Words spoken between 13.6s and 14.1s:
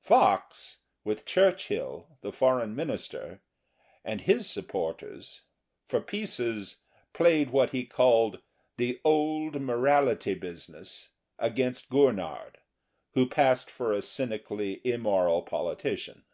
for a